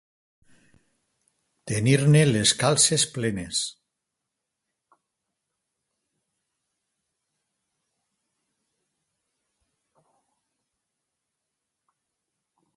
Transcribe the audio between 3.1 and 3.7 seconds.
plenes.